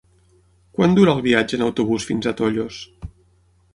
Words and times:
Quant 0.77 0.95
dura 0.99 1.13
el 1.17 1.21
viatge 1.27 1.59
en 1.59 1.65
autobús 1.67 2.07
fins 2.13 2.29
a 2.29 2.35
Tollos? 2.41 2.81